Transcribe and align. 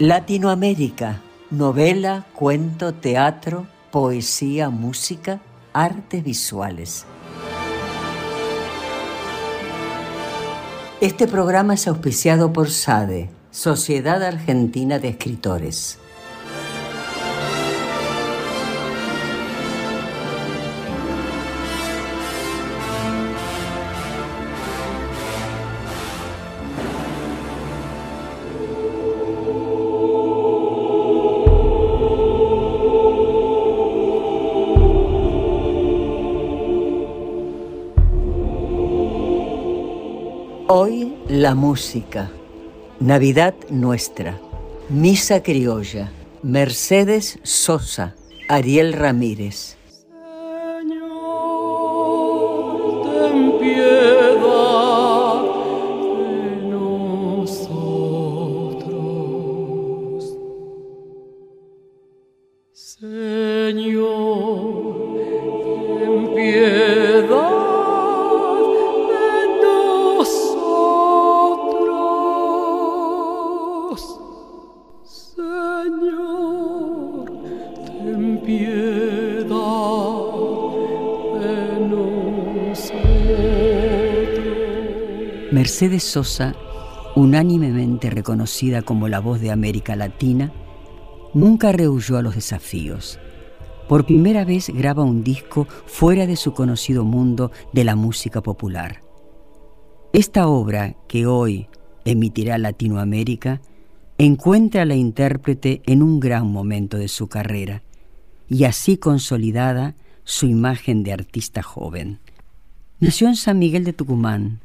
Latinoamérica, 0.00 1.20
novela, 1.52 2.26
cuento, 2.34 2.92
teatro, 2.94 3.68
poesía, 3.92 4.68
música, 4.68 5.40
artes 5.72 6.24
visuales. 6.24 7.06
Este 11.00 11.28
programa 11.28 11.74
es 11.74 11.86
auspiciado 11.86 12.52
por 12.52 12.70
SADE, 12.70 13.30
Sociedad 13.52 14.20
Argentina 14.24 14.98
de 14.98 15.10
Escritores. 15.10 16.00
La 41.44 41.54
música. 41.54 42.30
Navidad 43.00 43.54
nuestra. 43.68 44.40
Misa 44.88 45.42
criolla. 45.42 46.10
Mercedes 46.42 47.38
Sosa. 47.42 48.14
Ariel 48.48 48.94
Ramírez. 48.94 49.76
Mercedes 85.74 86.04
Sosa, 86.04 86.54
unánimemente 87.16 88.08
reconocida 88.08 88.82
como 88.82 89.08
la 89.08 89.18
voz 89.18 89.40
de 89.40 89.50
América 89.50 89.96
Latina, 89.96 90.52
nunca 91.34 91.72
rehuyó 91.72 92.16
a 92.16 92.22
los 92.22 92.36
desafíos. 92.36 93.18
Por 93.88 94.06
primera 94.06 94.44
vez 94.44 94.68
graba 94.68 95.02
un 95.02 95.24
disco 95.24 95.66
fuera 95.86 96.28
de 96.28 96.36
su 96.36 96.54
conocido 96.54 97.04
mundo 97.04 97.50
de 97.72 97.82
la 97.82 97.96
música 97.96 98.40
popular. 98.40 99.00
Esta 100.12 100.46
obra, 100.46 100.94
que 101.08 101.26
hoy 101.26 101.66
emitirá 102.04 102.56
Latinoamérica, 102.56 103.60
encuentra 104.16 104.82
a 104.82 104.86
la 104.86 104.94
intérprete 104.94 105.82
en 105.86 106.04
un 106.04 106.20
gran 106.20 106.46
momento 106.46 106.98
de 106.98 107.08
su 107.08 107.26
carrera 107.26 107.82
y 108.48 108.62
así 108.62 108.96
consolidada 108.96 109.96
su 110.22 110.46
imagen 110.46 111.02
de 111.02 111.14
artista 111.14 111.64
joven. 111.64 112.20
Nació 113.00 113.26
en 113.26 113.34
San 113.34 113.58
Miguel 113.58 113.82
de 113.82 113.92
Tucumán, 113.92 114.60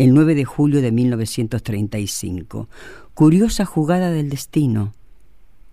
el 0.00 0.14
9 0.14 0.34
de 0.34 0.46
julio 0.46 0.80
de 0.80 0.92
1935. 0.92 2.70
Curiosa 3.12 3.66
jugada 3.66 4.10
del 4.10 4.30
destino. 4.30 4.94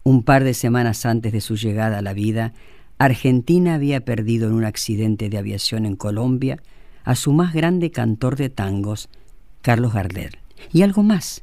Un 0.04 0.22
par 0.22 0.44
de 0.44 0.54
semanas 0.54 1.06
antes 1.06 1.32
de 1.32 1.40
su 1.40 1.56
llegada 1.56 2.00
a 2.00 2.02
la 2.02 2.12
vida, 2.12 2.52
Argentina 2.98 3.76
había 3.76 4.04
perdido 4.04 4.50
en 4.50 4.56
un 4.56 4.66
accidente 4.66 5.30
de 5.30 5.38
aviación 5.38 5.86
en 5.86 5.96
Colombia 5.96 6.62
a 7.06 7.16
su 7.16 7.32
más 7.32 7.54
grande 7.54 7.90
cantor 7.90 8.36
de 8.36 8.50
tangos, 8.50 9.08
Carlos 9.62 9.94
Gardel. 9.94 10.38
Y 10.74 10.82
algo 10.82 11.04
más, 11.04 11.42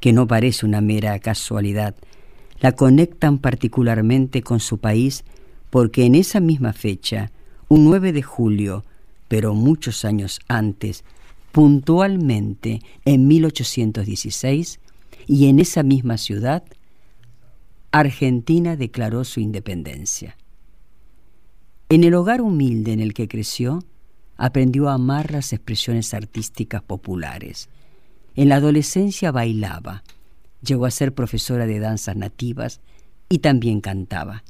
que 0.00 0.14
no 0.14 0.26
parece 0.26 0.64
una 0.64 0.80
mera 0.80 1.18
casualidad, 1.18 1.94
la 2.60 2.72
conectan 2.72 3.36
particularmente 3.36 4.40
con 4.40 4.60
su 4.60 4.78
país 4.78 5.24
porque 5.68 6.06
en 6.06 6.14
esa 6.14 6.40
misma 6.40 6.72
fecha, 6.72 7.32
un 7.68 7.84
9 7.84 8.14
de 8.14 8.22
julio, 8.22 8.82
pero 9.28 9.52
muchos 9.52 10.06
años 10.06 10.40
antes, 10.48 11.04
puntualmente 11.52 12.80
en 13.04 13.28
1816 13.28 14.80
y 15.26 15.46
en 15.46 15.60
esa 15.60 15.82
misma 15.82 16.16
ciudad, 16.16 16.64
Argentina 17.92 18.74
declaró 18.76 19.22
su 19.24 19.40
independencia. 19.40 20.36
En 21.90 22.04
el 22.04 22.14
hogar 22.14 22.40
humilde 22.40 22.92
en 22.92 23.00
el 23.00 23.12
que 23.12 23.28
creció, 23.28 23.84
aprendió 24.38 24.88
a 24.88 24.94
amar 24.94 25.30
las 25.30 25.52
expresiones 25.52 26.14
artísticas 26.14 26.82
populares. 26.82 27.68
En 28.34 28.48
la 28.48 28.56
adolescencia 28.56 29.30
bailaba, 29.30 30.02
llegó 30.62 30.86
a 30.86 30.90
ser 30.90 31.14
profesora 31.14 31.66
de 31.66 31.78
danzas 31.80 32.16
nativas 32.16 32.80
y 33.28 33.38
también 33.38 33.82
cantaba. 33.82 34.42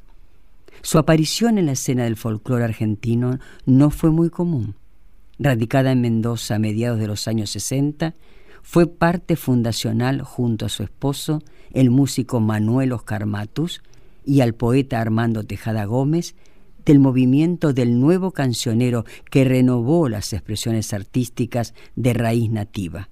Su 0.81 0.97
aparición 0.97 1.57
en 1.57 1.65
la 1.65 1.73
escena 1.73 2.05
del 2.05 2.15
folclore 2.15 2.63
argentino 2.63 3.39
no 3.65 3.89
fue 3.89 4.09
muy 4.09 4.29
común 4.29 4.75
radicada 5.43 5.91
en 5.91 6.01
Mendoza 6.01 6.55
a 6.55 6.59
mediados 6.59 6.99
de 6.99 7.07
los 7.07 7.27
años 7.27 7.49
60, 7.51 8.15
fue 8.61 8.87
parte 8.87 9.35
fundacional 9.35 10.21
junto 10.21 10.65
a 10.65 10.69
su 10.69 10.83
esposo, 10.83 11.43
el 11.73 11.91
músico 11.91 12.39
Manuel 12.39 12.93
Oscar 12.93 13.25
Matus, 13.25 13.81
y 14.25 14.39
al 14.39 14.55
poeta 14.55 15.01
Armando 15.01 15.43
Tejada 15.43 15.83
Gómez, 15.83 16.35
del 16.85 16.99
movimiento 16.99 17.73
del 17.73 17.99
nuevo 17.99 18.31
cancionero 18.31 19.05
que 19.29 19.43
renovó 19.43 20.07
las 20.07 20.31
expresiones 20.31 20.93
artísticas 20.93 21.73
de 21.95 22.13
raíz 22.13 22.49
nativa. 22.49 23.09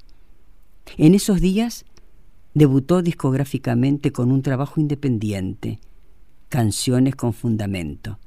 En 0.97 1.15
esos 1.15 1.41
días 1.41 1.85
debutó 2.53 3.01
discográficamente 3.01 4.11
con 4.11 4.31
un 4.31 4.41
trabajo 4.41 4.79
independiente, 4.79 5.79
Canciones 6.47 7.15
con 7.15 7.33
Fundamento. 7.33 8.19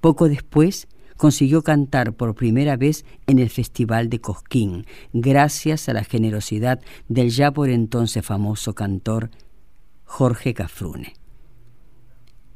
Poco 0.00 0.28
después 0.28 0.88
consiguió 1.22 1.62
cantar 1.62 2.14
por 2.14 2.34
primera 2.34 2.76
vez 2.76 3.04
en 3.28 3.38
el 3.38 3.48
Festival 3.48 4.08
de 4.08 4.20
Cosquín, 4.20 4.86
gracias 5.12 5.88
a 5.88 5.92
la 5.92 6.02
generosidad 6.02 6.80
del 7.06 7.30
ya 7.30 7.52
por 7.52 7.70
entonces 7.70 8.26
famoso 8.26 8.74
cantor 8.74 9.30
Jorge 10.04 10.52
Cafrune. 10.52 11.14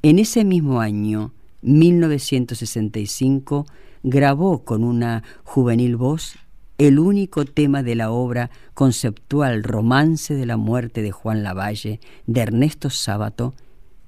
En 0.03 0.19
ese 0.19 0.45
mismo 0.45 0.81
año, 0.81 1.33
1965, 1.63 3.67
grabó 4.03 4.65
con 4.65 4.83
una 4.83 5.23
juvenil 5.45 5.95
voz 5.95 6.35
el 6.77 6.99
único 6.99 7.45
tema 7.45 7.85
de 7.85 7.95
la 7.95 8.11
obra 8.11 8.51
conceptual 8.75 9.63
Romance 9.63 10.35
de 10.35 10.45
la 10.45 10.57
muerte 10.57 11.03
de 11.03 11.13
Juan 11.13 11.45
Lavalle, 11.45 12.01
de 12.27 12.41
Ernesto 12.41 12.91
Sábato 12.91 13.55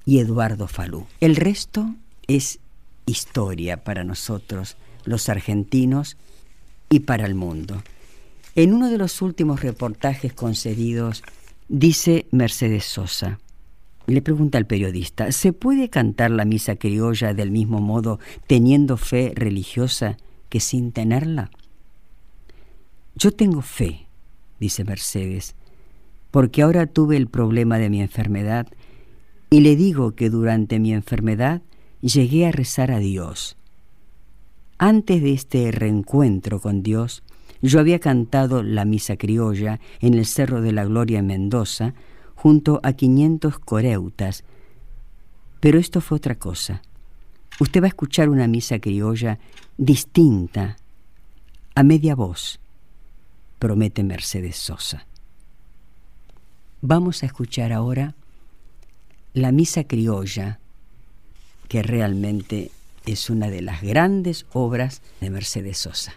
y 0.05 0.19
Eduardo 0.19 0.67
Falú. 0.67 1.07
El 1.21 1.37
resto 1.37 1.95
es 2.27 2.59
historia 3.09 3.83
para 3.85 4.05
nosotros, 4.05 4.77
los 5.05 5.29
argentinos, 5.29 6.17
y 6.91 7.01
para 7.01 7.27
el 7.27 7.35
mundo. 7.35 7.83
En 8.55 8.73
uno 8.73 8.91
de 8.91 8.99
los 8.99 9.23
últimos 9.23 9.63
reportajes 9.63 10.33
concedidos, 10.33 11.23
dice 11.69 12.27
Mercedes 12.31 12.85
Sosa, 12.85 13.39
le 14.07 14.23
pregunta 14.23 14.57
al 14.57 14.67
periodista, 14.67 15.33
¿se 15.33 15.53
puede 15.53 15.91
cantar 15.91 16.31
la 16.31 16.47
misa 16.47 16.77
criolla 16.77 17.35
del 17.35 17.51
mismo 17.51 17.81
modo 17.81 18.19
teniendo 18.47 18.97
fe 18.97 19.33
religiosa 19.35 20.17
que 20.49 20.61
sin 20.61 20.93
tenerla? 20.93 21.51
Yo 23.15 23.33
tengo 23.33 23.61
fe, 23.61 24.07
dice 24.59 24.85
Mercedes, 24.85 25.55
porque 26.31 26.63
ahora 26.63 26.87
tuve 26.87 27.17
el 27.17 27.29
problema 27.29 27.79
de 27.79 27.91
mi 27.91 28.01
enfermedad 28.01 28.67
y 29.51 29.61
le 29.61 29.77
digo 29.77 30.15
que 30.15 30.31
durante 30.31 30.79
mi 30.79 30.93
enfermedad 30.93 31.63
llegué 32.01 32.47
a 32.47 32.53
rezar 32.53 32.91
a 32.91 32.99
Dios. 32.99 33.57
Antes 34.79 35.23
de 35.23 35.33
este 35.33 35.71
reencuentro 35.73 36.61
con 36.61 36.83
Dios, 36.83 37.23
yo 37.61 37.81
había 37.81 37.99
cantado 37.99 38.63
la 38.63 38.85
misa 38.85 39.17
criolla 39.17 39.81
en 40.01 40.15
el 40.15 40.27
Cerro 40.27 40.61
de 40.61 40.73
la 40.73 40.85
Gloria 40.85 41.19
en 41.19 41.27
Mendoza, 41.27 41.95
junto 42.37 42.81
a 42.85 42.93
500 42.93 43.59
coreutas. 43.59 44.45
Pero 45.59 45.79
esto 45.81 46.01
fue 46.01 46.17
otra 46.17 46.37
cosa. 46.37 46.83
Usted 47.59 47.83
va 47.83 47.87
a 47.87 47.89
escuchar 47.89 48.29
una 48.29 48.47
misa 48.47 48.79
criolla 48.79 49.41
distinta, 49.77 50.77
a 51.75 51.83
media 51.83 52.15
voz, 52.15 52.61
promete 53.59 54.05
Mercedes 54.05 54.57
Sosa. 54.57 55.07
Vamos 56.81 57.25
a 57.25 57.27
escuchar 57.27 57.73
ahora 57.73 58.15
la 59.35 59.51
misa 59.51 59.85
criolla, 59.85 60.61
que 61.69 61.83
realmente 61.83 62.71
es 63.07 63.31
una 63.31 63.49
de 63.49 63.63
las 63.63 63.83
grandes 63.83 64.47
obras 64.53 65.03
de 65.21 65.31
Mercedes 65.31 65.79
Sosa. 65.79 66.15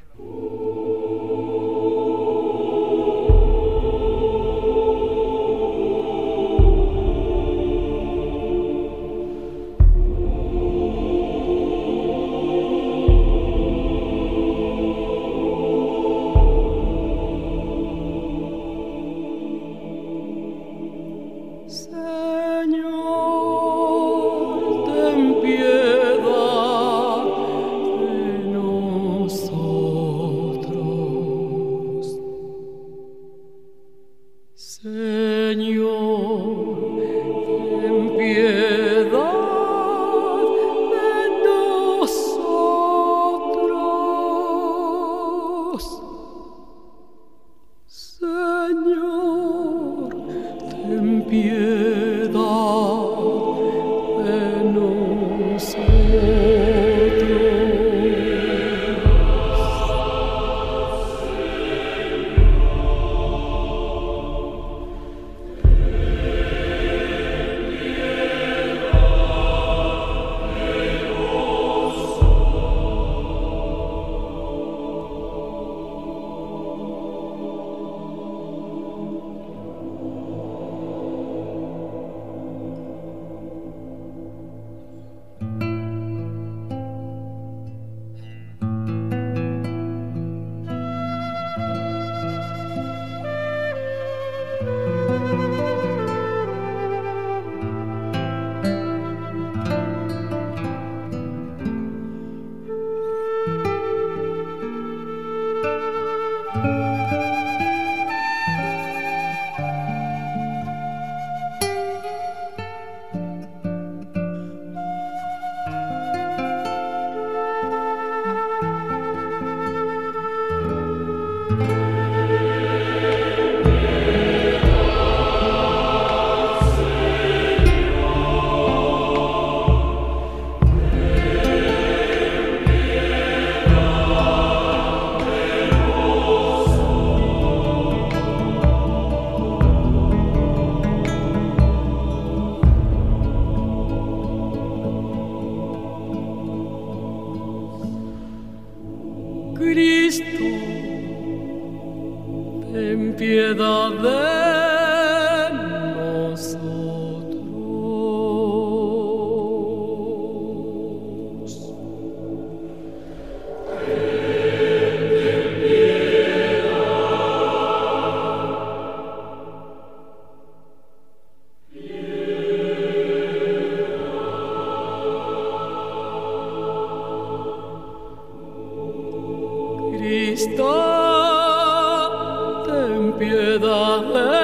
piedad 183.21 184.41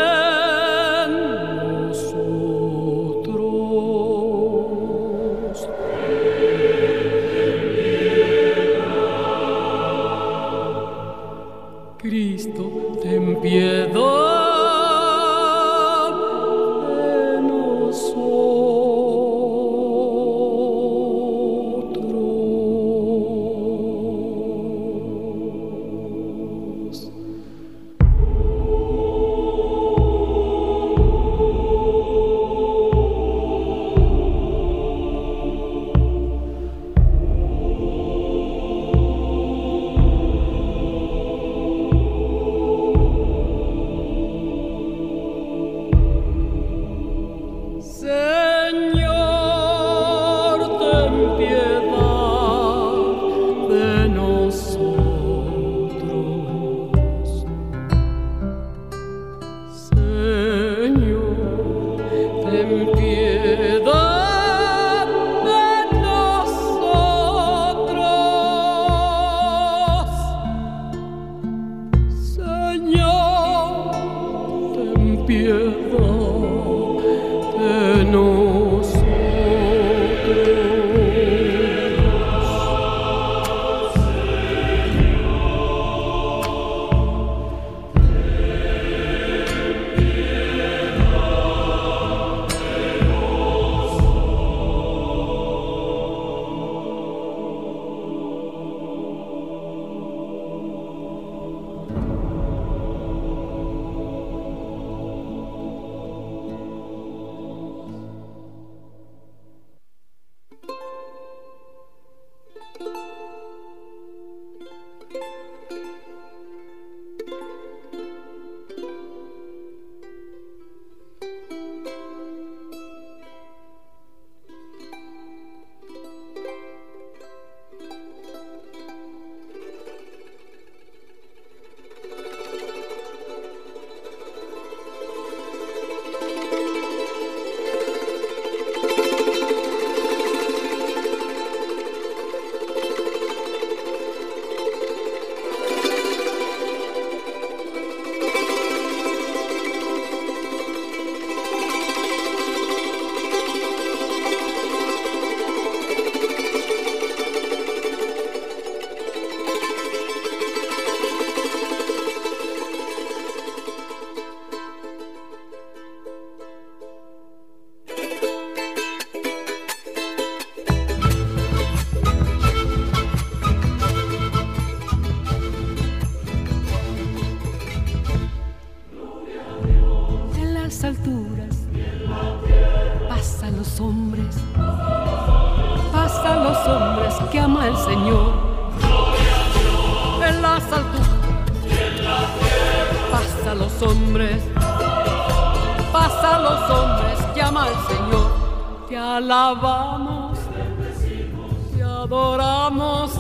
te 202.18 202.24
adoramos, 202.24 203.12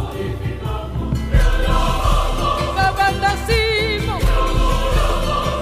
te 2.75 2.87
bendecimos, 2.97 4.23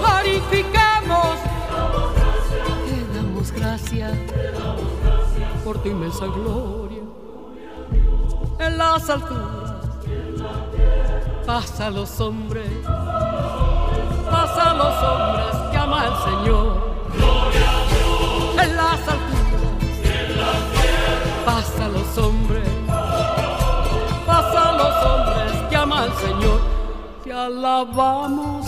glorificamos, 0.00 1.36
te 2.86 2.96
damos 3.14 3.52
gracias 3.52 4.12
por 5.64 5.78
tu 5.78 5.88
inmensa 5.88 6.26
gloria. 6.26 7.02
En 8.58 8.78
las 8.78 9.10
alturas 9.10 9.74
pasa 11.46 11.90
los 11.90 12.18
hombres, 12.20 12.70
pasa 14.30 14.74
los 14.74 14.94
hombres 15.02 15.56
que 15.70 15.76
ama 15.76 16.06
el 16.06 16.16
Señor. 16.24 16.96
En 18.62 18.76
las 18.76 19.00
alturas, 19.00 19.36
pasa 21.44 21.88
los 21.88 22.18
hombres, 22.18 22.68
el 26.04 26.12
Señor. 26.14 26.60
Te 27.24 27.32
alabamos, 27.32 28.66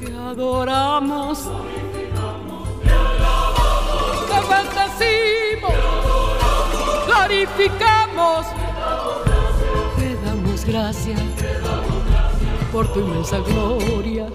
te 0.00 0.16
adoramos, 0.16 1.38
te 4.28 4.38
bendecimos, 4.48 5.74
glorificamos 7.06 8.46
te 9.96 10.16
damos 10.24 10.64
gracias 10.64 11.20
por 12.72 12.90
tu 12.92 13.00
inmensa 13.00 13.38
gloria. 13.40 14.28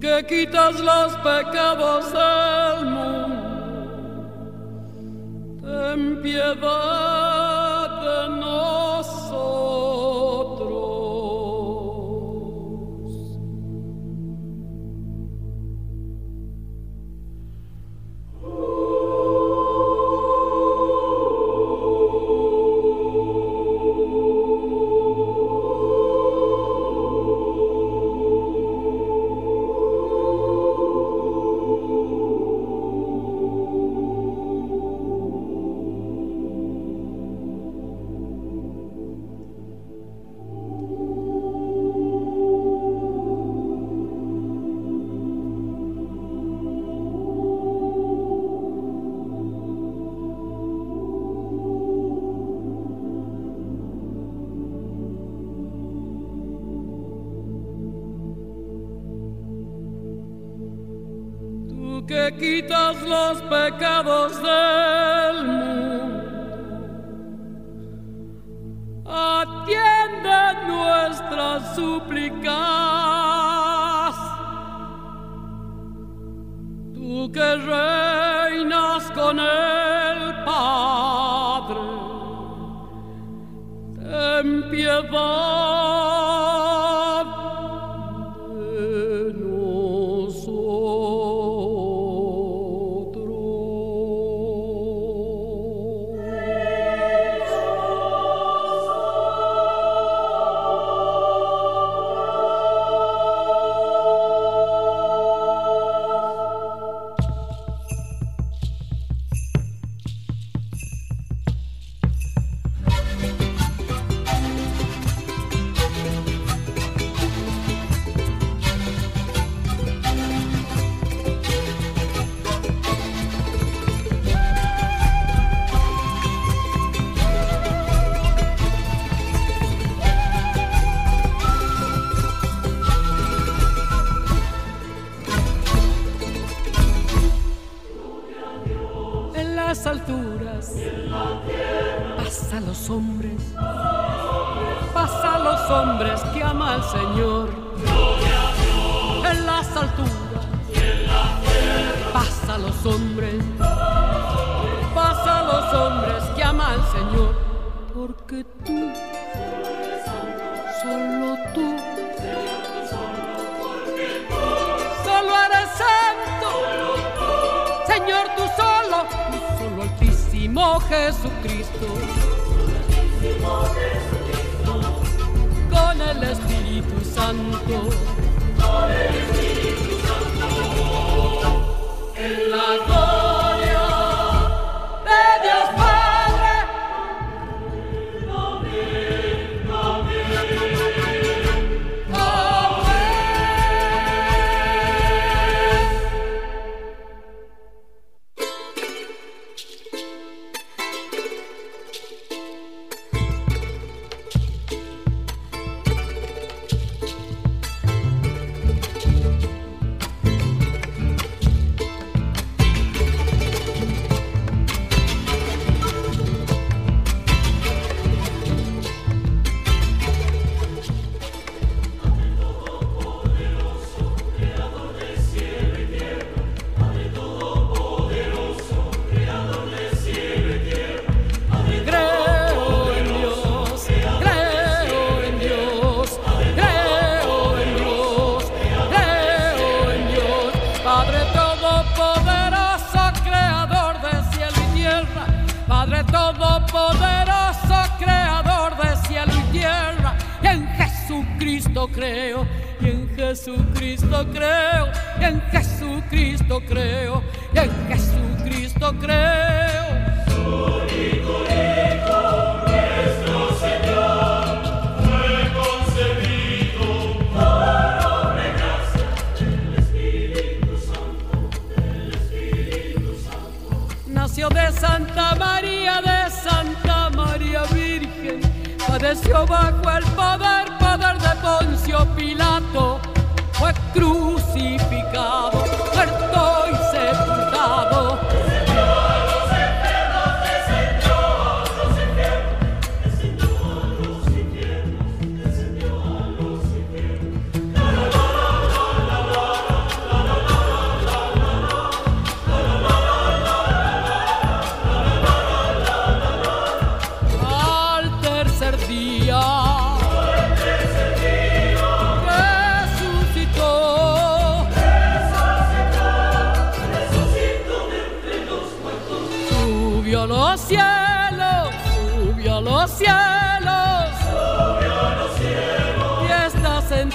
Que 0.00 0.24
quitas 0.26 0.78
los 0.80 1.16
pecados 1.16 2.12
del 2.12 2.86
mundo, 2.86 4.28
ten 5.62 6.22
piedad 6.22 7.88
de 8.02 8.28
nosotros. 8.36 9.67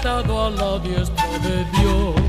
Santos 0.03 0.81
y 0.83 0.95
el 0.95 1.07
perdón 1.11 1.41
de 1.43 1.65
los 1.81 2.22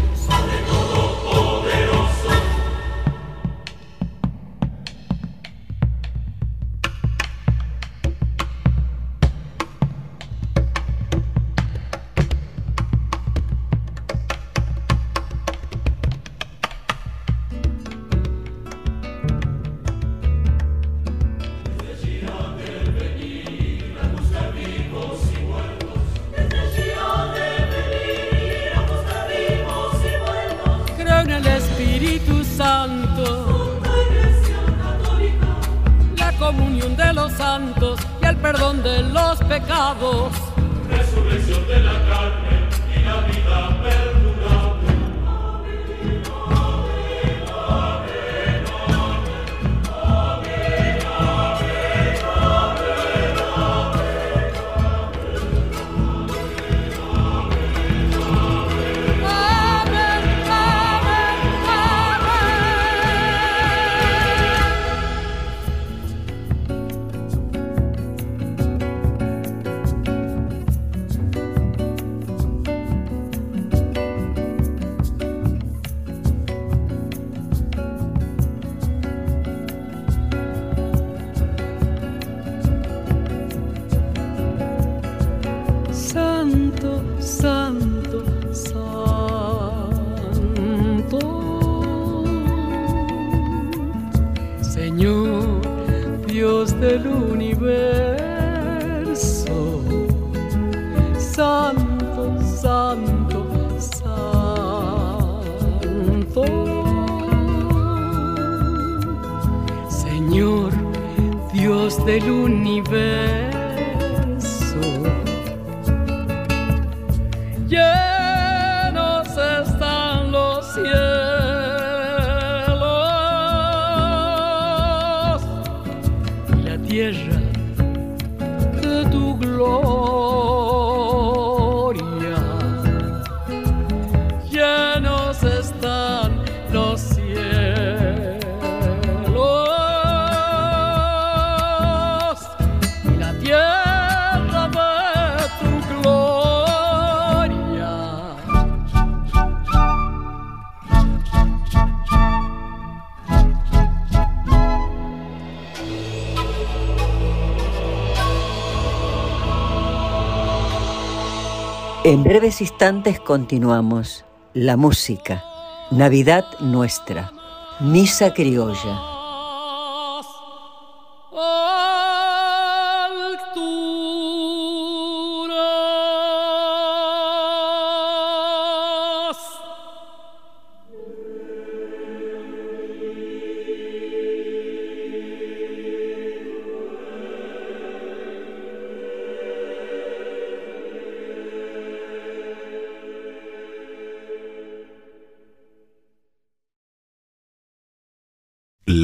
breves 162.35 162.61
instantes 162.61 163.21
continuamos. 163.21 164.25
La 164.55 164.77
música. 164.77 165.45
Navidad 165.93 166.45
nuestra. 166.59 167.31
Misa 167.79 168.35
criolla. 168.35 169.14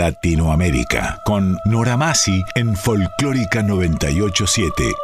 Latinoamérica 0.01 1.21
con 1.27 1.59
Nora 1.67 1.99
Masi 1.99 2.43
en 2.55 2.75
Folclórica 2.75 3.63
987. 3.63 4.95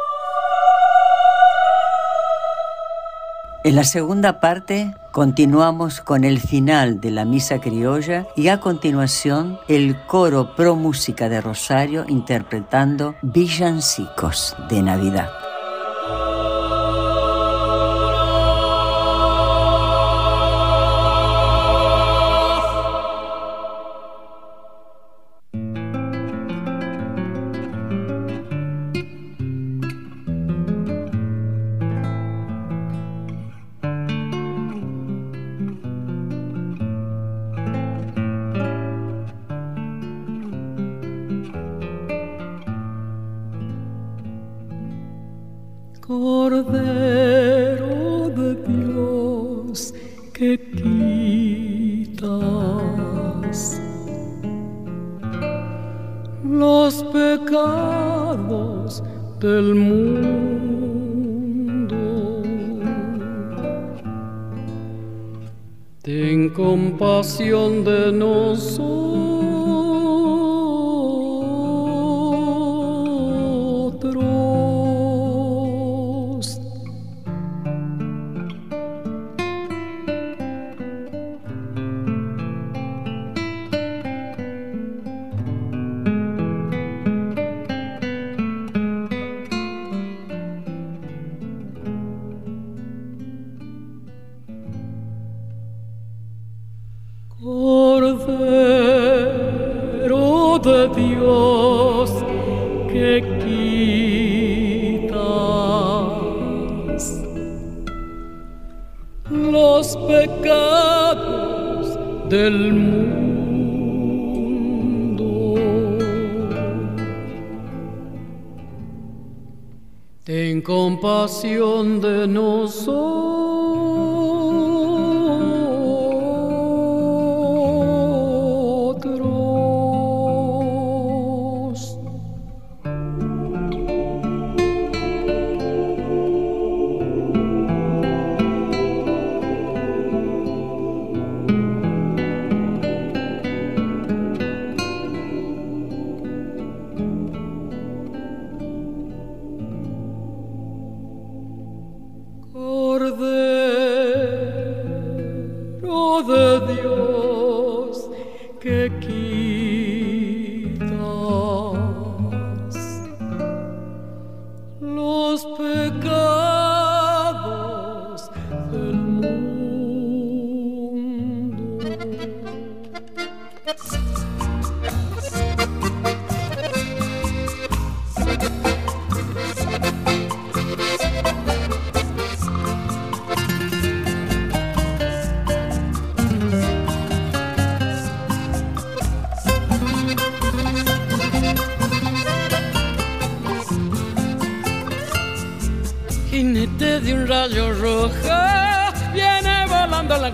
En 3.63 3.75
la 3.75 3.83
segunda 3.83 4.39
parte 4.39 4.95
continuamos 5.11 6.01
con 6.01 6.23
el 6.23 6.39
final 6.39 6.99
de 6.99 7.11
la 7.11 7.25
misa 7.25 7.59
criolla 7.59 8.25
y 8.35 8.47
a 8.47 8.59
continuación 8.59 9.59
el 9.67 9.95
coro 10.07 10.55
pro 10.55 10.75
música 10.75 11.29
de 11.29 11.41
Rosario 11.41 12.05
interpretando 12.07 13.13
villancicos 13.21 14.55
de 14.67 14.81
Navidad. 14.81 15.29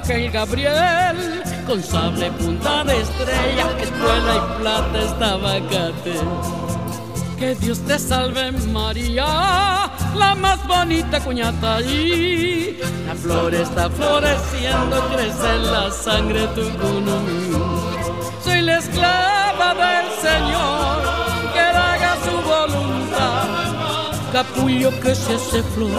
El 0.09 0.31
Gabriel 0.31 1.43
con 1.65 1.81
sable 1.81 2.31
punta 2.31 2.83
de 2.83 3.01
estrella, 3.01 3.67
escuela 3.79 4.35
y 4.35 4.61
plata 4.61 4.99
estaba 4.99 5.53
cate. 5.69 6.15
Que 7.37 7.55
Dios 7.55 7.79
te 7.79 7.97
salve 7.99 8.51
María, 8.51 9.25
la 10.15 10.35
más 10.35 10.65
bonita 10.67 11.19
cuñata 11.19 11.81
y 11.81 12.79
la 13.07 13.15
flor 13.15 13.53
está 13.53 13.89
floreciendo, 13.89 15.09
crece 15.13 15.57
la 15.71 15.91
sangre 15.91 16.47
tu 16.55 16.69
Soy 18.43 18.61
la 18.61 18.77
esclava 18.77 19.73
del 19.73 20.07
Señor, 20.21 20.82
Capullo 24.33 24.89
que 24.99 25.13
se 25.13 25.35
hace 25.35 25.61
flor 25.61 25.91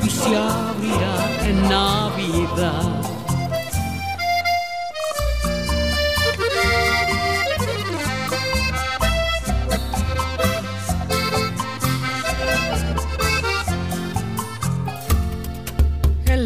y 0.00 0.08
se 0.08 0.36
abrirá 0.36 1.44
en 1.44 1.68
Navidad. 1.68 3.10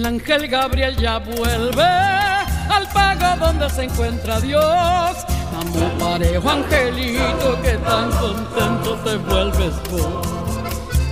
ángel 0.06 0.48
Gabriel 0.48 0.96
ya 0.96 1.18
vuelve 1.18 1.82
al 1.82 2.88
pago 2.92 3.46
donde 3.46 3.68
se 3.68 3.84
encuentra 3.84 4.40
Dios. 4.40 4.62
Amo 5.60 5.98
parejo 5.98 6.48
angelito 6.48 7.60
que 7.62 7.72
tan 7.78 8.10
contento 8.12 8.94
te 9.04 9.16
vuelves 9.16 9.74
vos. 9.90 10.43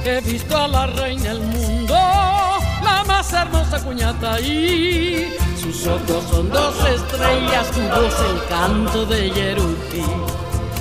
He 0.04 0.20
visto 0.20 0.56
a 0.56 0.66
la 0.66 0.86
reina 0.86 1.30
del 1.30 1.42
mundo, 1.42 1.94
la 1.94 3.04
más 3.06 3.32
hermosa 3.32 3.80
cuñata 3.84 4.40
y 4.40 5.32
sus 5.60 5.86
ojos 5.86 6.24
son 6.28 6.50
dos 6.50 6.74
estrellas, 6.88 7.70
tu 7.70 7.80
voz 7.82 8.14
el 8.30 8.48
canto 8.48 9.06
de 9.06 9.30
Yerutí. 9.30 10.04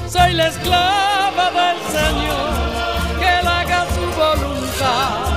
Soy 0.09 0.33
la 0.33 0.47
esclava 0.47 1.51
del 1.51 1.77
Señor, 1.97 3.19
que 3.19 3.39
él 3.39 3.47
haga 3.47 3.85
su 3.93 4.01
voluntad 4.19 5.31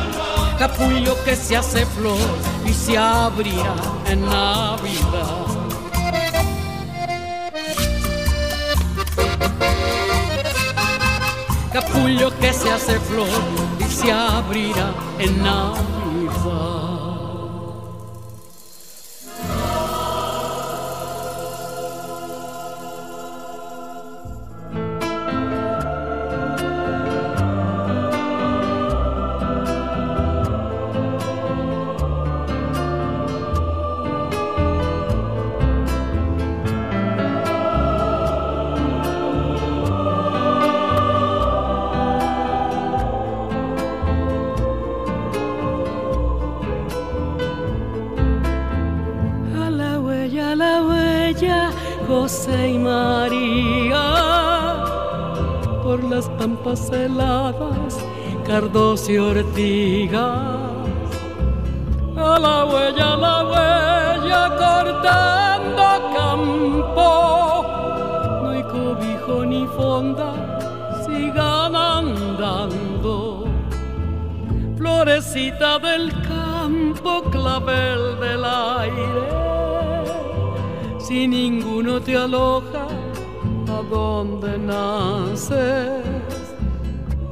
capullo 0.59 1.15
que 1.25 1.37
se 1.37 1.57
hace 1.57 1.85
flor 1.85 2.19
y 2.65 2.73
se 2.73 2.97
abrirá 2.97 3.75
en 4.07 4.25
Navidad. 4.25 5.47
Capullo 11.73 12.39
que 12.39 12.53
se 12.53 12.71
hace 12.71 12.99
flor 13.01 13.74
se 13.95 14.11
abrirá 14.11 14.93
en 15.21 15.43
Navidad. 15.43 16.04
Y 59.09 59.19
ortigas. 59.19 60.23
A 62.17 62.39
la 62.39 62.65
huella, 62.65 63.13
a 63.13 63.17
la 63.17 63.45
huella, 63.51 64.57
cortando 64.57 65.83
campo. 66.17 67.67
No 68.43 68.49
hay 68.51 68.63
cobijo 68.63 69.45
ni 69.45 69.67
fonda, 69.67 70.33
sigan 71.05 71.75
andando. 71.75 73.45
Florecita 74.79 75.79
del 75.79 76.13
campo, 76.23 77.23
clavel 77.31 78.21
del 78.21 78.45
aire. 78.45 79.29
Si 80.99 81.29
ninguno 81.29 82.01
te 82.01 82.17
aloja, 82.17 82.87
¿a 83.69 83.83
dónde 83.91 84.57
naces? 84.57 86.05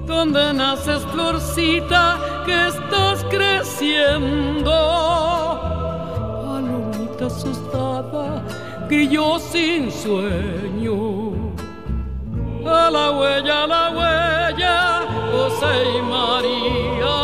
donde 0.07 0.53
naces 0.53 1.02
florcita 1.23 2.19
que 2.45 2.69
estás 2.69 3.25
creciendo. 3.31 4.73
Palomita 6.45 7.27
asustada, 7.27 8.43
grillo 8.89 9.39
sin 9.39 9.91
sueño. 9.91 11.33
A 12.67 12.91
la 12.91 13.11
huella, 13.11 13.65
a 13.65 13.67
la 13.67 13.85
huella, 13.97 14.77
José 15.33 15.75
y 15.99 16.03
María. 16.15 17.17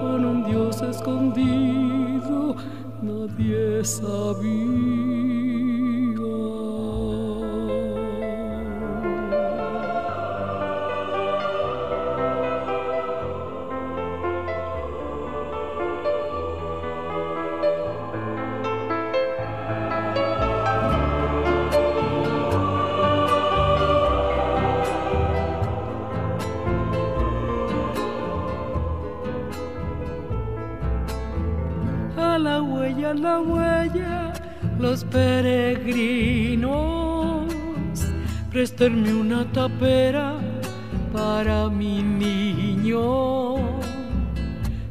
Con 0.00 0.24
un 0.24 0.44
Dios 0.44 0.82
escondido, 0.82 2.56
nadie 3.02 3.84
sabía. 3.84 5.03
Préstenme 38.84 39.14
una 39.14 39.46
tapera 39.50 40.34
para 41.10 41.70
mi 41.70 42.02
niño. 42.02 43.54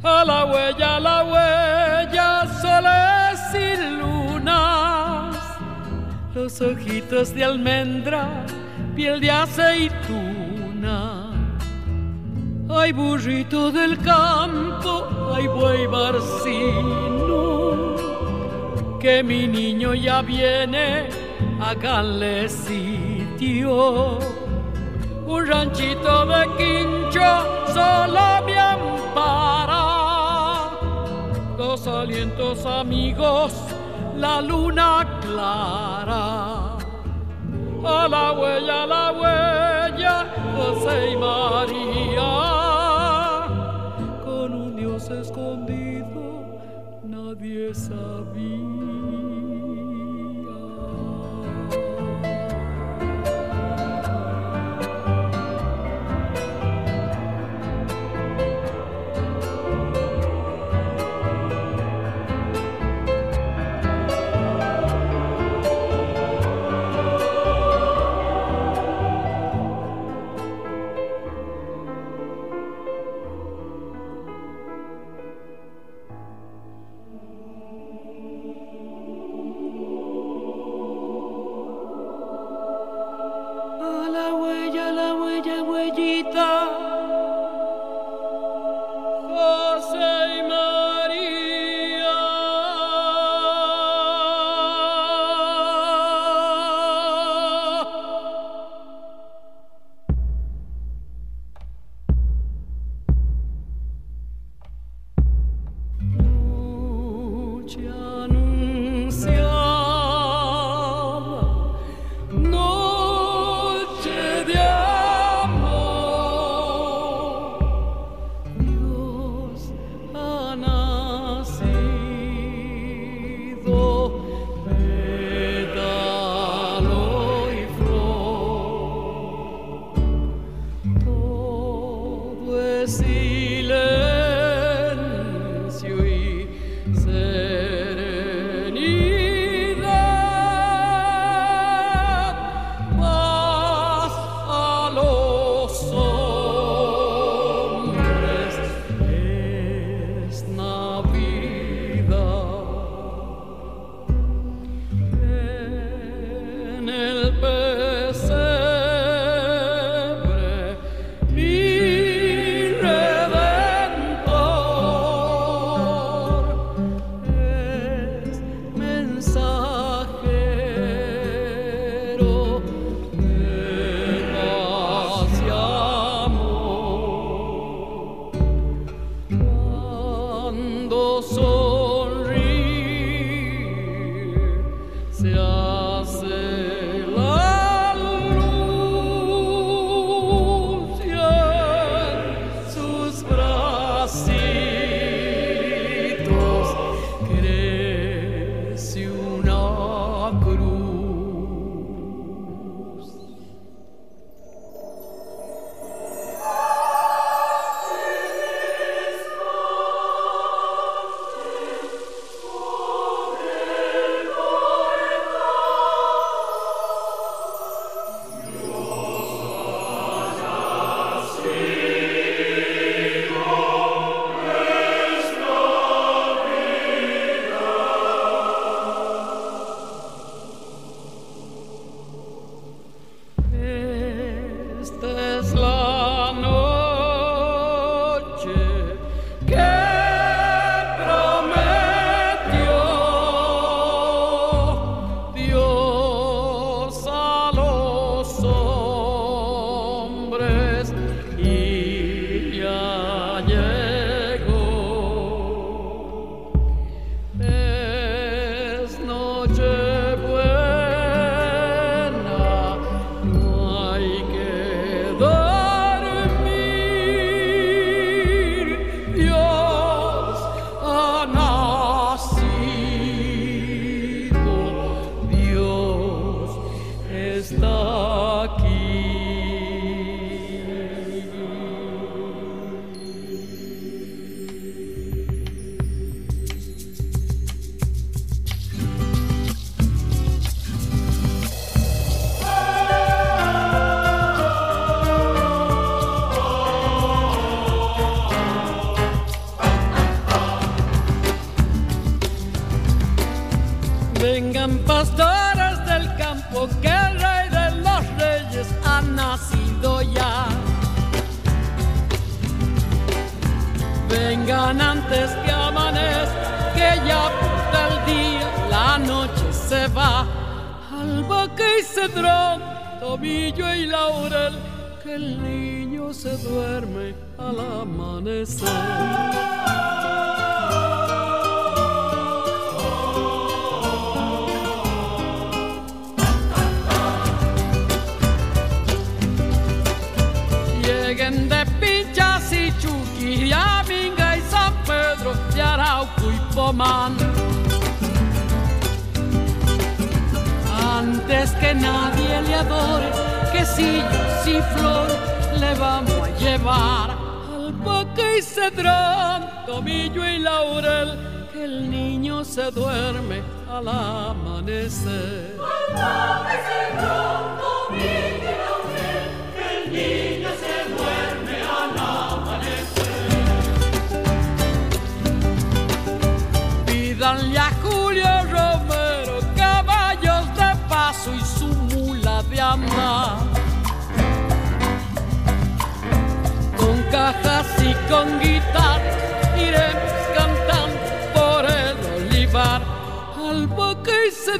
A 0.01 0.25
la 0.25 0.45
huella, 0.45 0.95
a 0.95 0.99
la 0.99 1.23
huella, 1.23 2.47
soles 2.59 3.39
y 3.53 3.77
lunas. 3.99 5.37
Los 6.33 6.59
ojitos 6.59 7.35
de 7.35 7.43
almendra, 7.43 8.43
piel 8.95 9.21
de 9.21 9.29
aceituna. 9.29 11.29
Hay 12.71 12.93
burrito 12.93 13.71
del 13.71 13.99
campo, 13.99 15.07
hay 15.35 15.45
buey 15.45 15.85
barcino 15.85 17.93
que 18.99 19.21
mi 19.21 19.47
niño 19.47 19.93
ya 19.93 20.23
viene, 20.23 21.09
háganle 21.61 22.49
Un 25.25 25.47
ranchito 25.47 26.25
de 26.25 26.47
quincho 26.57 27.29
solo 27.73 28.43
me 28.45 28.57
ampara. 28.57 29.83
Dos 31.57 31.87
alientos 31.87 32.65
amigos 32.65 33.53
la 34.15 34.41
luna 34.41 35.19
clara. 35.21 36.77
A 37.85 38.07
la 38.07 38.31
huella, 38.31 38.83
a 38.83 38.87
la 38.87 39.11
huella, 39.11 40.33
José 40.55 41.11
y 41.11 41.17
María. 41.17 41.72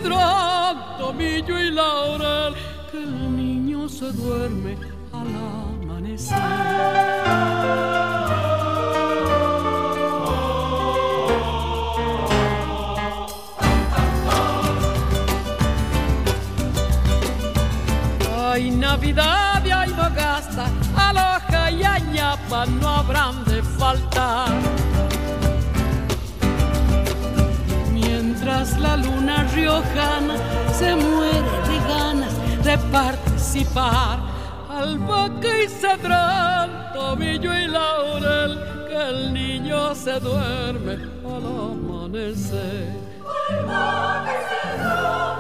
Cedrón, 0.04 0.78
tomillo 0.98 1.60
y 1.60 1.72
laurel, 1.72 2.54
que 2.92 2.98
el 2.98 3.36
niño 3.36 3.88
se 3.88 4.12
duerme 4.12 4.78
al 5.12 5.28
amanecer. 5.88 6.38
Ay, 18.52 18.72
Navidad 18.72 19.66
y 19.66 19.72
ay, 19.72 19.90
Bogasta, 19.92 20.70
Aloja 20.96 21.72
y 21.72 21.84
Añapa 21.84 22.66
no 22.66 22.88
habrán 22.88 23.44
de 23.46 23.64
faltar. 23.64 24.63
Riojana 29.54 30.36
se 30.74 30.96
muere 30.96 31.42
de 31.68 31.78
ganas 31.88 32.34
de 32.64 32.78
participar, 32.92 34.20
albahaca 34.70 35.48
y 35.64 35.68
cedrán, 35.68 36.94
tobillo 36.94 37.54
y 37.54 37.68
laurel, 37.68 38.60
que 38.88 38.96
el 38.96 39.34
niño 39.34 39.94
se 39.96 40.20
duerme 40.20 40.94
al 41.26 41.46
amanecer. 41.46 42.96
Y 43.50 43.54
cedrón, 44.50 45.33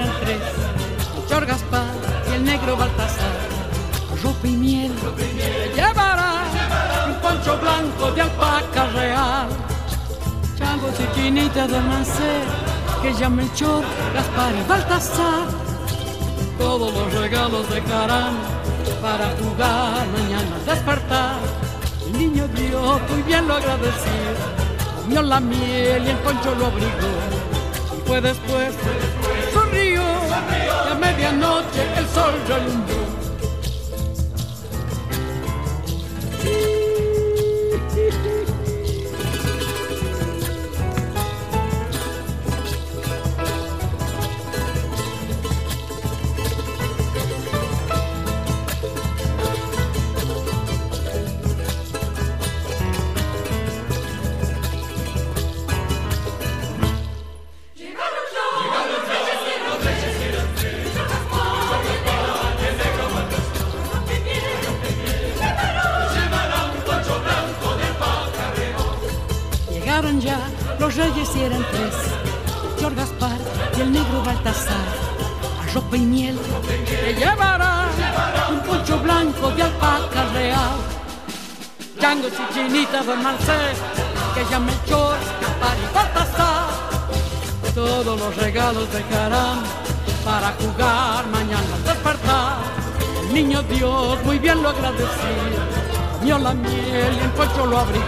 eran 0.00 1.46
Gaspar 1.46 1.86
y 2.30 2.34
el 2.34 2.44
negro 2.44 2.76
Baltasar. 2.76 3.32
Ropa 4.22 4.46
y 4.46 4.50
miel 4.50 4.92
le 5.16 5.74
llevará 5.74 6.44
un 7.08 7.14
poncho 7.20 7.58
blanco 7.58 8.12
de 8.12 8.20
alpaca 8.22 8.86
real. 8.94 9.48
Changos 10.58 10.94
y 11.00 11.14
chinitas 11.14 11.70
del 11.70 11.82
Mancé, 11.84 12.42
que 13.02 13.14
ya 13.14 13.28
Melchor, 13.28 13.82
Gaspar 14.14 14.52
y 14.54 14.68
Baltasar. 14.68 15.46
Todos 16.58 16.92
los 16.92 17.12
regalos 17.14 17.68
dejarán 17.70 18.34
para 19.00 19.30
jugar 19.38 20.06
mañana 20.08 20.56
al 20.56 20.66
despertar. 20.66 21.38
El 22.06 22.18
niño 22.18 22.46
dio 22.48 23.00
muy 23.08 23.22
bien 23.22 23.48
lo 23.48 23.54
agradecido, 23.54 24.34
comió 25.02 25.22
la 25.22 25.40
miel 25.40 26.04
y 26.04 26.10
el 26.10 26.16
poncho 26.18 26.54
lo 26.54 26.66
abrigó. 26.66 27.12
Y 27.96 28.06
fue 28.06 28.20
después, 28.20 28.74
medianoche 31.20 31.82
el 31.98 32.06
sol 32.08 32.34
relumbró. 32.48 33.09
Changos 82.30 82.50
y 82.50 82.54
chinitas 82.54 83.06
don 83.06 83.22
Marcel, 83.22 83.76
que 84.34 84.44
ya 84.50 84.58
Melchor, 84.58 85.16
y 85.18 85.94
Baltasar. 85.94 86.66
Todos 87.74 88.18
los 88.18 88.36
regalos 88.36 88.92
dejarán 88.92 89.62
para 90.24 90.52
jugar 90.52 91.26
mañana 91.28 91.74
al 91.74 91.84
despertar. 91.84 92.58
El 93.22 93.34
niño 93.34 93.62
Dios 93.62 94.22
muy 94.24 94.38
bien 94.38 94.62
lo 94.62 94.70
agradeció, 94.70 95.06
comió 96.18 96.38
la 96.38 96.54
miel 96.54 97.16
y 97.16 97.24
el 97.24 97.30
poncho 97.30 97.66
lo 97.66 97.78
abrigó. 97.78 98.04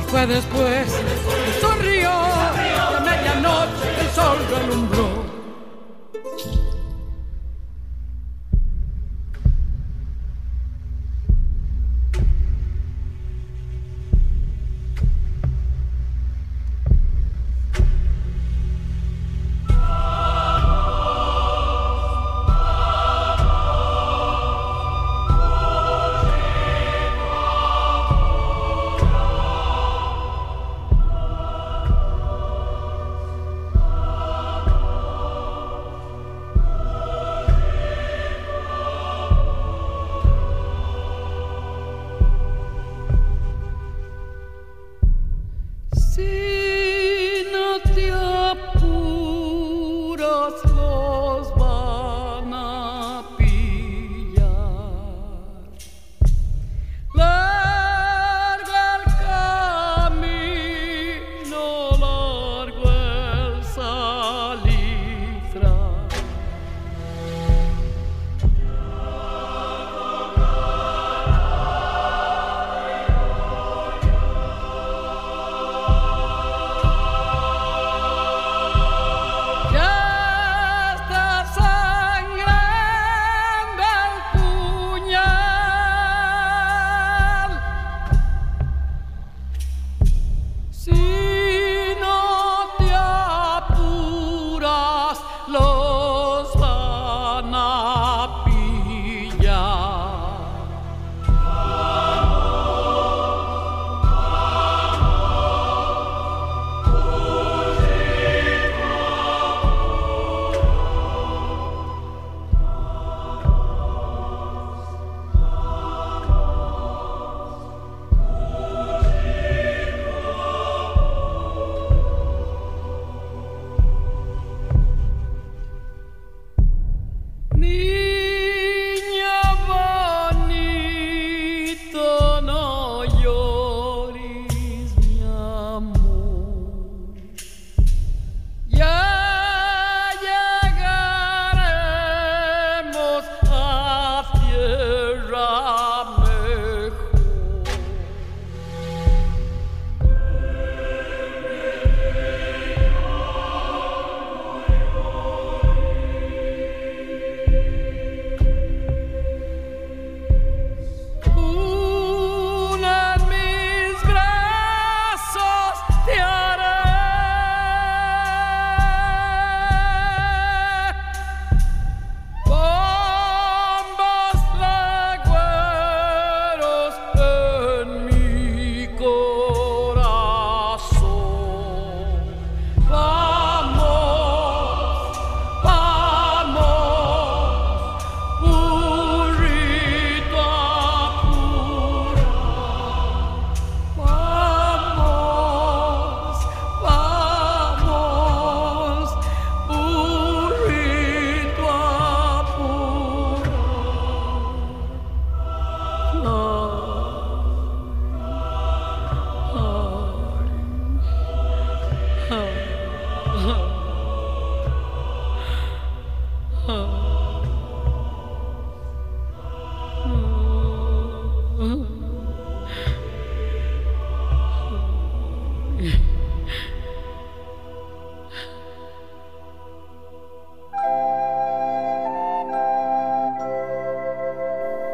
Y 0.00 0.10
fue 0.10 0.26
después 0.26 0.92
que 0.92 1.60
sonrió, 1.60 2.10
y 2.10 2.96
a 2.96 3.00
medianoche 3.00 4.00
el 4.00 4.10
sol 4.14 4.38
relumbró. 4.50 5.11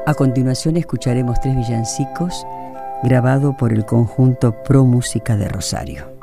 A 0.09 0.15
continuación 0.15 0.79
escucharemos 0.79 1.39
tres 1.39 1.55
villancicos 1.55 2.47
grabado 3.03 3.55
por 3.59 3.75
el 3.75 3.85
conjunto 3.85 4.55
Pro 4.63 4.87
Música 4.87 5.37
de 5.37 5.49
Rosario. 5.49 6.18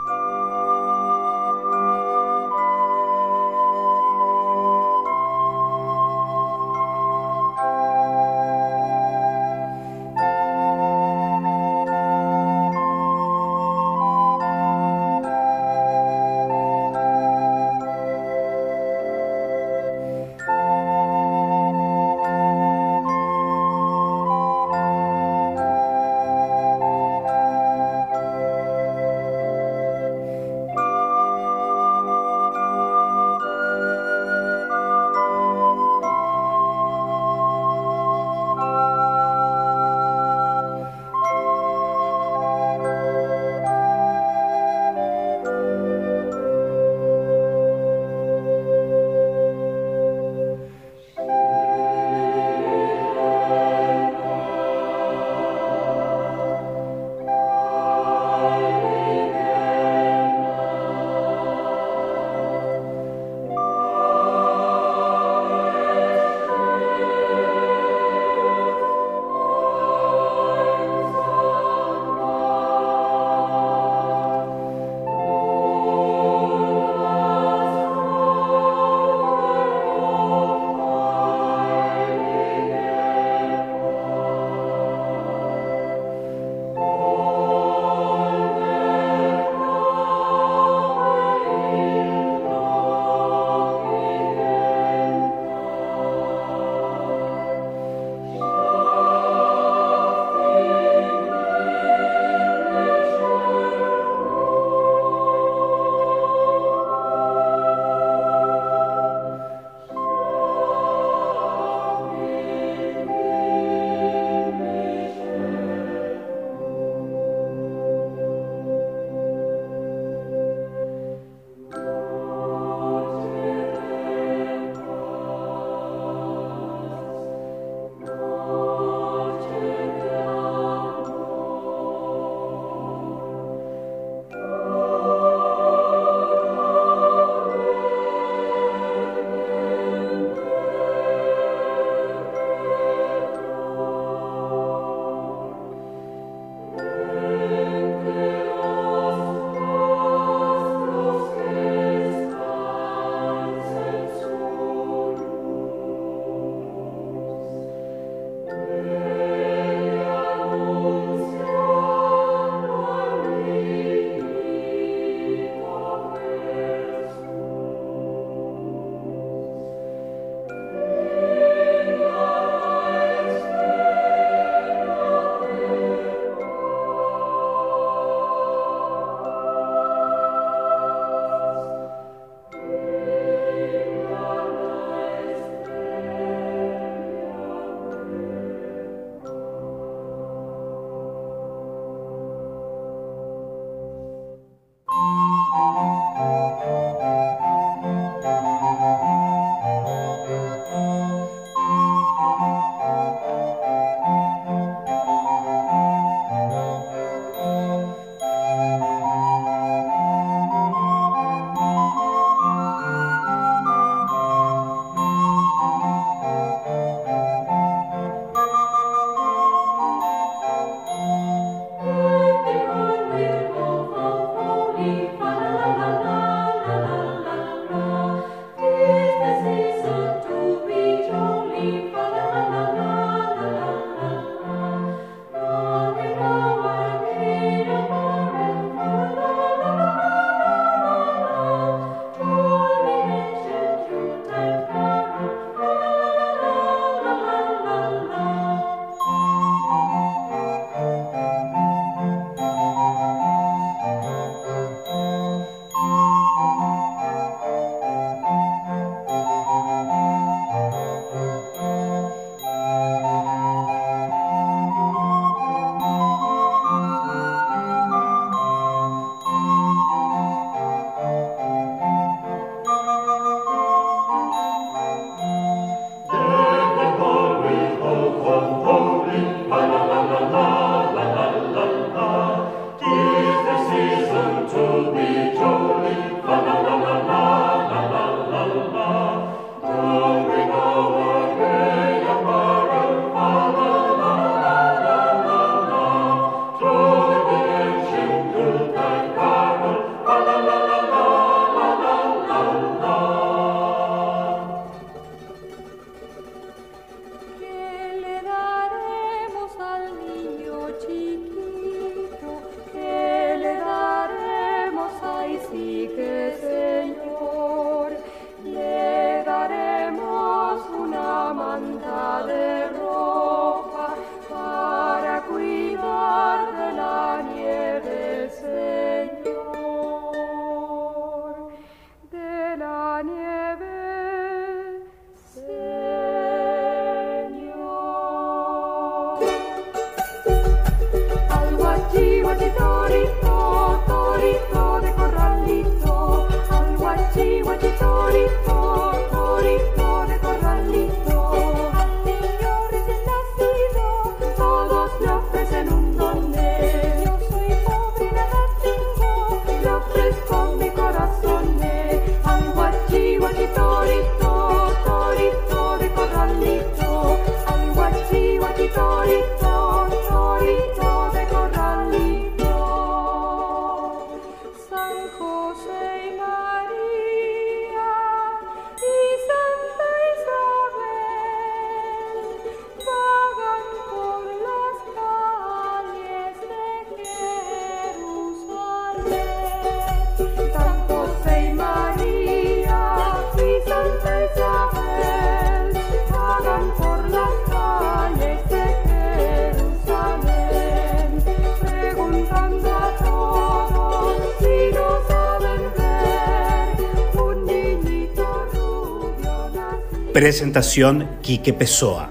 Presentación 410.25 411.07
Quique 411.21 411.53
Pessoa. 411.53 412.09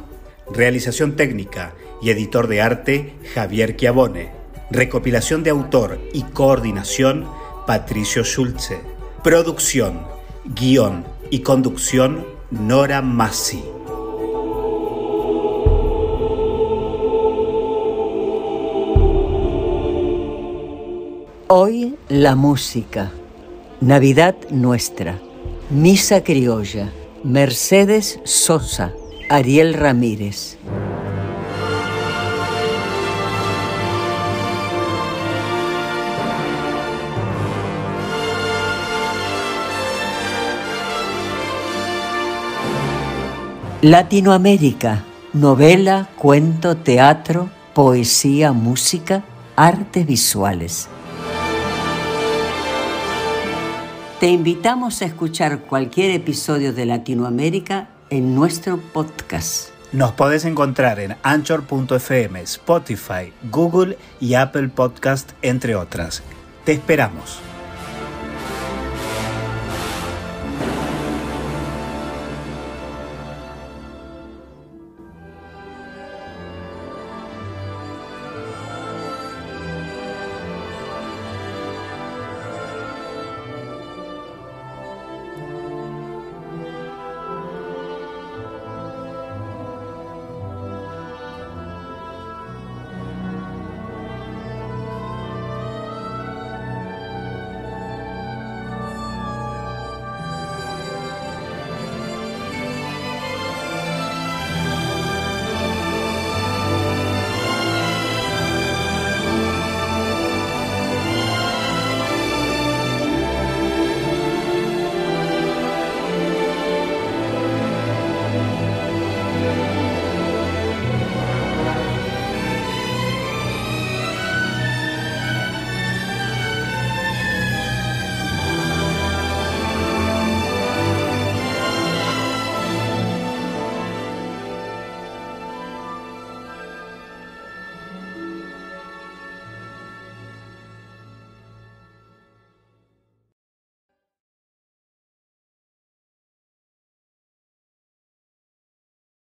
Realización 0.48 1.16
técnica 1.16 1.74
y 2.00 2.10
editor 2.10 2.46
de 2.46 2.62
arte 2.62 3.16
Javier 3.34 3.76
Chiavone. 3.76 4.30
Recopilación 4.70 5.42
de 5.42 5.50
autor 5.50 5.98
y 6.12 6.22
coordinación 6.22 7.26
Patricio 7.66 8.22
Schulze. 8.22 8.82
Producción, 9.24 10.06
guion 10.44 11.04
y 11.28 11.40
conducción 11.40 12.24
Nora 12.52 13.02
Massi. 13.02 13.64
Hoy 21.48 21.96
la 22.08 22.36
música. 22.36 23.10
Navidad 23.80 24.36
nuestra. 24.50 25.18
Misa 25.68 26.22
criolla. 26.22 26.92
Mercedes 27.24 28.20
Sosa. 28.24 28.92
Ariel 29.30 29.72
Ramírez. 29.72 30.58
Latinoamérica. 43.80 45.06
Novela, 45.32 46.10
cuento, 46.18 46.76
teatro, 46.76 47.48
poesía, 47.72 48.52
música, 48.52 49.24
artes 49.56 50.06
visuales. 50.06 50.90
Te 54.24 54.30
invitamos 54.30 55.02
a 55.02 55.04
escuchar 55.04 55.64
cualquier 55.64 56.10
episodio 56.10 56.72
de 56.72 56.86
Latinoamérica 56.86 57.90
en 58.08 58.34
nuestro 58.34 58.78
podcast. 58.78 59.68
Nos 59.92 60.12
podés 60.12 60.46
encontrar 60.46 60.98
en 60.98 61.14
anchor.fm, 61.22 62.40
Spotify, 62.40 63.34
Google 63.50 63.98
y 64.20 64.32
Apple 64.32 64.68
Podcast, 64.68 65.32
entre 65.42 65.74
otras. 65.74 66.22
Te 66.64 66.72
esperamos. 66.72 67.38